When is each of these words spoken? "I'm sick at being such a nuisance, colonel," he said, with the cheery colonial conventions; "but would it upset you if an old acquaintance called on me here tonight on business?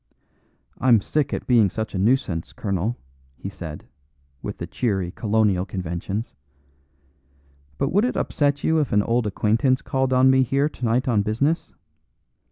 "I'm 0.79 0.99
sick 0.99 1.31
at 1.31 1.45
being 1.45 1.69
such 1.69 1.93
a 1.93 1.99
nuisance, 1.99 2.53
colonel," 2.53 2.97
he 3.37 3.49
said, 3.49 3.85
with 4.41 4.57
the 4.57 4.65
cheery 4.65 5.11
colonial 5.11 5.63
conventions; 5.63 6.33
"but 7.77 7.89
would 7.93 8.05
it 8.05 8.17
upset 8.17 8.63
you 8.63 8.79
if 8.79 8.93
an 8.93 9.03
old 9.03 9.27
acquaintance 9.27 9.83
called 9.83 10.11
on 10.11 10.31
me 10.31 10.41
here 10.41 10.67
tonight 10.69 11.07
on 11.07 11.21
business? 11.21 11.71